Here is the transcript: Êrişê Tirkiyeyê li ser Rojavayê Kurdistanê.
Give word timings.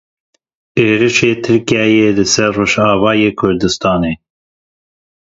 Êrişê 0.87 1.31
Tirkiyeyê 1.43 2.09
li 2.17 2.25
ser 2.33 2.51
Rojavayê 2.57 3.31
Kurdistanê. 3.39 4.13